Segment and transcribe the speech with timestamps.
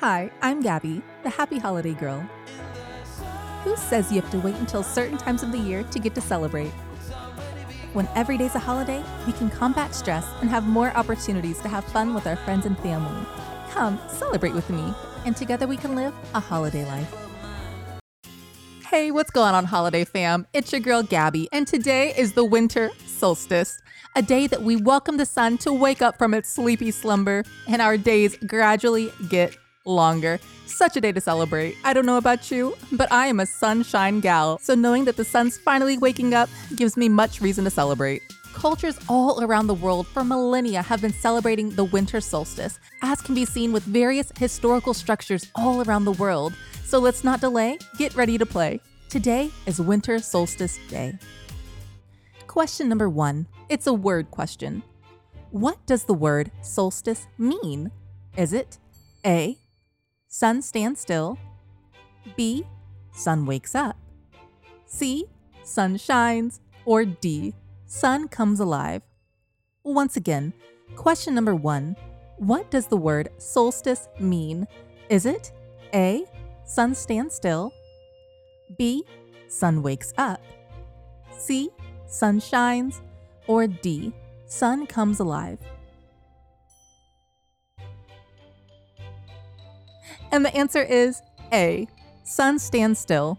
[0.00, 2.20] Hi, I'm Gabby, the happy holiday girl.
[3.64, 6.20] Who says you have to wait until certain times of the year to get to
[6.20, 6.68] celebrate?
[7.94, 11.82] When every day's a holiday, we can combat stress and have more opportunities to have
[11.82, 13.26] fun with our friends and family.
[13.70, 14.92] Come, celebrate with me,
[15.24, 17.14] and together we can live a holiday life.
[18.90, 20.46] Hey, what's going on, holiday fam?
[20.52, 23.80] It's your girl Gabby, and today is the winter solstice,
[24.14, 27.80] a day that we welcome the sun to wake up from its sleepy slumber, and
[27.80, 29.56] our days gradually get
[29.86, 30.38] longer.
[30.66, 31.76] Such a day to celebrate.
[31.84, 35.24] I don't know about you, but I am a sunshine gal, so knowing that the
[35.24, 38.22] sun's finally waking up gives me much reason to celebrate.
[38.52, 43.34] Cultures all around the world for millennia have been celebrating the winter solstice, as can
[43.34, 46.54] be seen with various historical structures all around the world.
[46.84, 48.80] So let's not delay, get ready to play.
[49.08, 51.18] Today is Winter Solstice Day.
[52.46, 54.82] Question number one it's a word question.
[55.50, 57.90] What does the word solstice mean?
[58.36, 58.78] Is it
[59.24, 59.58] A,
[60.38, 61.38] sun stands still,
[62.36, 62.62] B,
[63.10, 63.96] sun wakes up,
[64.84, 65.24] C,
[65.64, 67.54] sun shines, or D,
[67.86, 69.00] sun comes alive?
[69.82, 70.52] Once again,
[70.94, 71.96] question number one.
[72.36, 74.66] What does the word solstice mean?
[75.08, 75.52] Is it
[75.94, 76.26] A,
[76.66, 77.72] sun stands still,
[78.76, 79.06] B,
[79.48, 80.42] sun wakes up,
[81.30, 81.70] C,
[82.06, 83.00] sun shines,
[83.46, 84.12] or D,
[84.44, 85.60] sun comes alive?
[90.32, 91.88] And the answer is A,
[92.24, 93.38] sun stands still.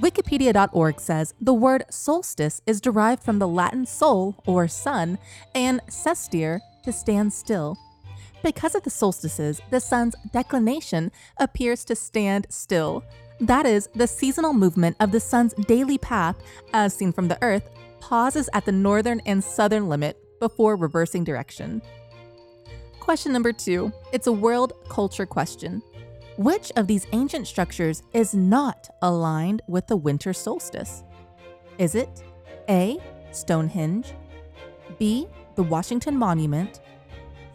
[0.00, 5.18] Wikipedia.org says the word solstice is derived from the Latin sol, or sun,
[5.54, 7.76] and sistere, to stand still.
[8.42, 13.04] Because of the solstices, the sun's declination appears to stand still.
[13.40, 16.36] That is, the seasonal movement of the sun's daily path,
[16.72, 17.68] as seen from the Earth,
[18.00, 21.82] pauses at the northern and southern limit before reversing direction.
[22.98, 25.82] Question number two it's a world culture question.
[26.42, 31.04] Which of these ancient structures is not aligned with the winter solstice?
[31.78, 32.24] Is it
[32.68, 32.98] A.
[33.30, 34.12] Stonehenge,
[34.98, 35.28] B.
[35.54, 36.80] The Washington Monument,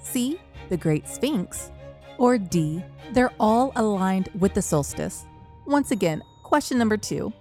[0.01, 0.39] C.
[0.69, 1.69] The Great Sphinx,
[2.17, 2.81] or D.
[3.11, 5.25] They're all aligned with the solstice?
[5.66, 7.34] Once again, question number two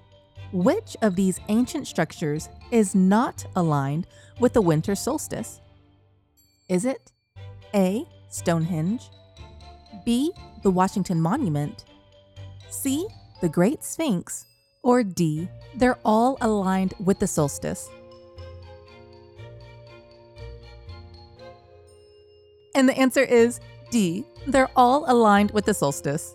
[0.51, 4.09] Which of these ancient structures is not aligned
[4.41, 5.61] with the winter solstice?
[6.69, 7.13] Is it
[7.73, 8.05] A.
[8.31, 9.11] Stonehenge,
[10.05, 10.33] B
[10.67, 11.85] the Washington Monument,
[12.71, 13.07] C,
[13.41, 14.47] the Great Sphinx,
[14.83, 17.89] or D, they're all aligned with the solstice.
[22.75, 23.61] And the answer is
[23.93, 26.35] D, they're all aligned with the solstice.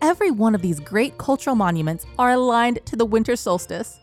[0.00, 3.98] Every one of these great cultural monuments are aligned to the winter solstice.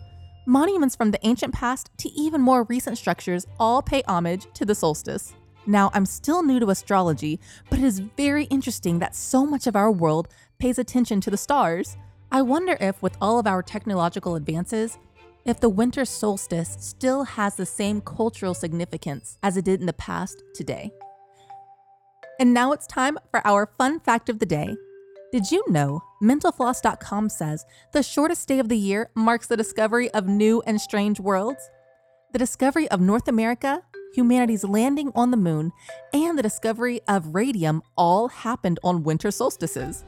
[0.45, 4.75] Monuments from the ancient past to even more recent structures all pay homage to the
[4.75, 5.34] solstice.
[5.69, 9.75] Now, I'm still new to astrology, but it is very interesting that so much of
[9.75, 11.96] our world pays attention to the stars.
[12.31, 14.97] I wonder if, with all of our technological advances,
[15.46, 19.94] if the winter solstice still has the same cultural significance as it did in the
[19.94, 20.90] past today.
[22.40, 24.75] And now it's time for our fun fact of the day.
[25.31, 27.63] Did you know mentalfloss.com says
[27.94, 31.69] the shortest day of the year marks the discovery of new and strange worlds?
[32.34, 35.71] The discovery of North America humanity's landing on the moon,
[36.13, 40.05] and the discovery of radium all happened on winter solstices.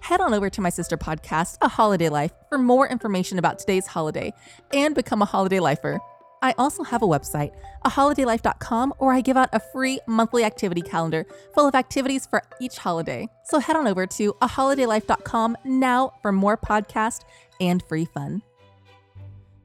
[0.00, 3.86] Head on over to my sister podcast, A Holiday Life, for more information about today's
[3.86, 4.32] holiday
[4.72, 6.00] and become a holiday lifer.
[6.42, 7.52] I also have a website,
[7.84, 12.78] aholidaylife.com, where I give out a free monthly activity calendar full of activities for each
[12.78, 13.28] holiday.
[13.44, 17.24] So head on over to aholidaylife.com now for more podcast
[17.60, 18.42] and free fun.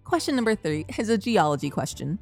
[0.03, 2.19] Question number three is a geology question.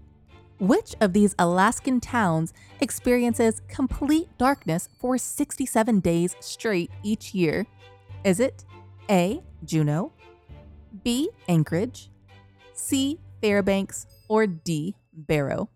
[0.63, 7.65] Which of these Alaskan towns experiences complete darkness for 67 days straight each year?
[8.23, 8.63] Is it
[9.09, 9.43] A.
[9.65, 10.13] Juneau,
[11.03, 11.29] B.
[11.49, 12.09] Anchorage,
[12.71, 13.19] C.
[13.41, 14.95] Fairbanks, or D.
[15.11, 15.67] Barrow?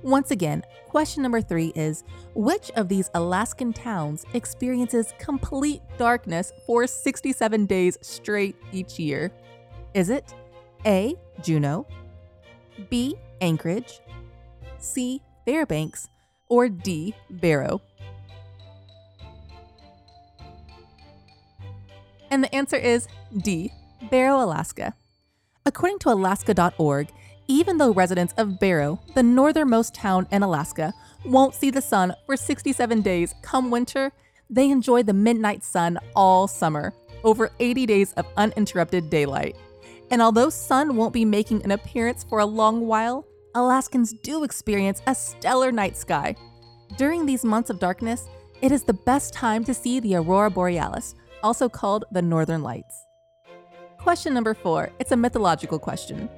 [0.00, 2.02] Once again, question number three is
[2.32, 9.30] Which of these Alaskan towns experiences complete darkness for 67 days straight each year?
[9.92, 10.32] Is it
[10.86, 11.14] A.
[11.42, 11.86] Juneau,
[12.88, 13.14] B.
[13.40, 14.00] Anchorage,
[14.78, 15.22] C.
[15.44, 16.08] Fairbanks,
[16.48, 17.14] or D.
[17.30, 17.80] Barrow?
[22.30, 23.72] And the answer is D.
[24.10, 24.94] Barrow, Alaska.
[25.64, 27.08] According to Alaska.org,
[27.46, 30.92] even though residents of Barrow, the northernmost town in Alaska,
[31.24, 34.12] won't see the sun for 67 days come winter,
[34.50, 36.92] they enjoy the midnight sun all summer,
[37.24, 39.56] over 80 days of uninterrupted daylight.
[40.10, 45.02] And although sun won't be making an appearance for a long while, Alaskans do experience
[45.06, 46.34] a stellar night sky.
[46.96, 48.28] During these months of darkness,
[48.60, 51.14] It is the best time to see the aurora borealis,
[51.44, 53.06] also called the northern lights.
[53.98, 56.28] Question number four it's a mythological question.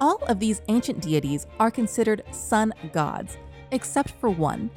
[0.00, 3.36] All of these ancient deities are considered sun gods,
[3.72, 4.70] except for one.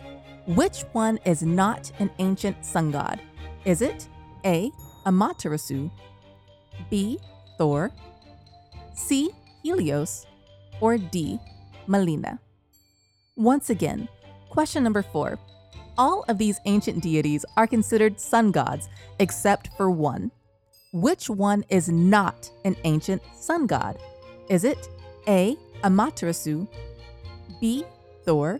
[0.45, 3.21] Which one is not an ancient sun god?
[3.63, 4.09] Is it
[4.44, 4.69] A.
[5.06, 5.89] Amaterasu,
[6.89, 7.18] B.
[7.57, 7.91] Thor,
[8.93, 9.31] C.
[9.63, 10.25] Helios,
[10.81, 11.39] or D.
[11.87, 12.39] Malina?
[13.35, 14.07] Once again,
[14.49, 15.39] question number four.
[15.97, 20.31] All of these ancient deities are considered sun gods, except for one.
[20.91, 23.97] Which one is not an ancient sun god?
[24.49, 24.89] Is it
[25.27, 25.55] A.
[25.83, 26.67] Amaterasu,
[27.59, 27.83] B.
[28.23, 28.59] Thor,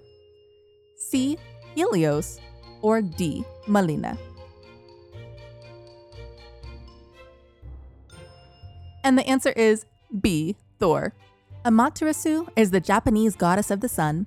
[0.98, 1.38] C.
[1.74, 2.40] Helios,
[2.82, 3.46] or D.
[3.68, 4.18] Malina?
[9.06, 9.86] And the answer is
[10.22, 10.56] B.
[10.80, 11.14] Thor.
[11.66, 14.26] Amaterasu is the Japanese goddess of the sun,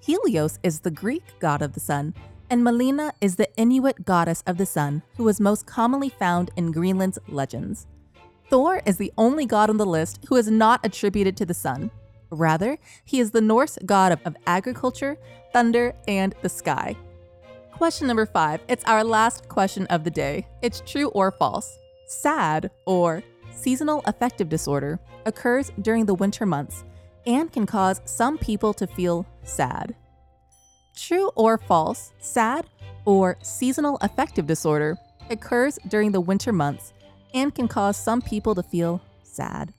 [0.00, 2.14] Helios is the Greek god of the sun,
[2.50, 6.72] and Malina is the Inuit goddess of the sun who is most commonly found in
[6.72, 7.86] Greenland's legends.
[8.48, 11.90] Thor is the only god on the list who is not attributed to the sun.
[12.30, 15.18] Rather, he is the Norse god of agriculture,
[15.52, 16.96] thunder, and the sky.
[17.72, 18.60] Question number five.
[18.68, 20.46] It's our last question of the day.
[20.62, 21.76] It's true or false.
[22.06, 23.22] SAD, or
[23.58, 26.84] seasonal affective disorder, occurs during the winter months
[27.26, 29.94] and can cause some people to feel sad.
[30.96, 32.66] True or false, SAD
[33.04, 34.96] or seasonal affective disorder
[35.30, 36.92] occurs during the winter months
[37.34, 39.72] and can cause some people to feel sad.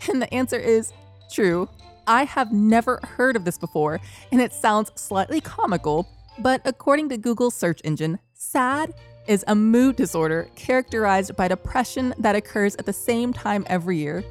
[0.08, 0.92] And the answer is
[1.28, 1.68] true.
[2.06, 4.00] I have never heard of this before,
[4.30, 6.08] and it sounds slightly comical,
[6.38, 8.94] but according to Google's search engine, SAD
[9.28, 14.24] is a mood disorder characterized by depression that occurs at the same time every year.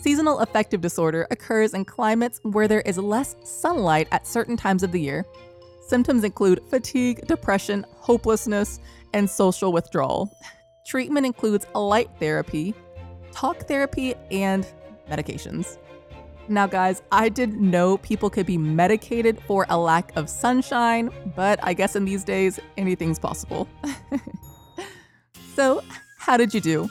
[0.00, 4.92] Seasonal affective disorder occurs in climates where there is less sunlight at certain times of
[4.92, 5.26] the year.
[5.86, 8.78] Symptoms include fatigue, depression, hopelessness,
[9.12, 10.32] and social withdrawal.
[10.86, 12.72] Treatment includes light therapy,
[13.32, 14.66] talk therapy, and
[15.10, 15.78] medications.
[16.48, 21.58] Now, guys, I didn't know people could be medicated for a lack of sunshine, but
[21.62, 23.68] I guess in these days, anything's possible.
[25.54, 25.82] so,
[26.18, 26.88] how did you do?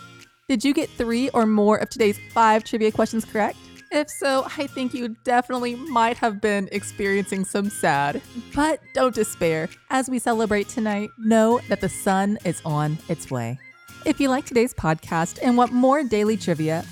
[0.49, 3.57] Did you get three or more of today's five trivia questions correct?
[3.91, 8.21] If so, I think you definitely might have been experiencing some sad.
[8.53, 9.69] But don't despair.
[9.89, 13.57] As we celebrate tonight, know that the sun is on its way.
[14.05, 16.85] If you like today's podcast and want more daily trivia,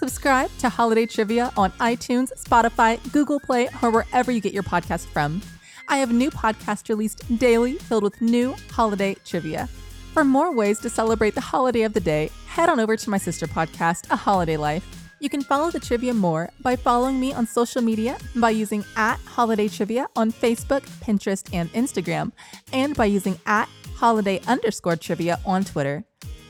[0.00, 5.04] subscribe to Holiday Trivia on iTunes, Spotify, Google Play, or wherever you get your podcast
[5.04, 5.42] from.
[5.88, 9.66] I have a new podcast released daily filled with new holiday trivia.
[10.14, 13.18] For more ways to celebrate the holiday of the day, head on over to my
[13.18, 14.86] sister podcast, A Holiday Life.
[15.20, 19.18] You can follow the trivia more by following me on social media by using at
[19.20, 22.32] Holiday Trivia on Facebook, Pinterest, and Instagram,
[22.72, 26.04] and by using at Holiday underscore trivia on Twitter.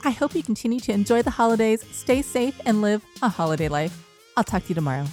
[0.04, 4.06] I hope you continue to enjoy the holidays, stay safe, and live a holiday life.
[4.36, 5.06] I'll talk to you tomorrow.